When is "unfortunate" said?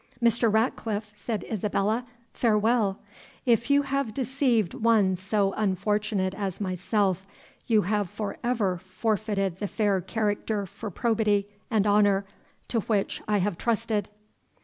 5.55-6.33